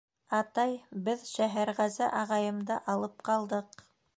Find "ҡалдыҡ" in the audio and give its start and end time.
3.31-3.83